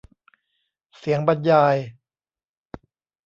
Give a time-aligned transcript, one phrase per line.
[0.97, 1.75] เสียงบรรยาย